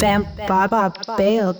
[0.00, 1.54] Bam, bam bam bam bam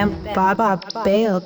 [0.00, 1.44] Bam Baba Bailed.